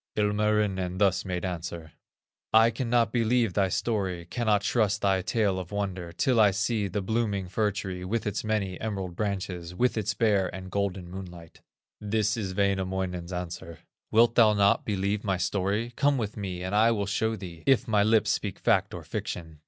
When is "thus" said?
0.97-1.23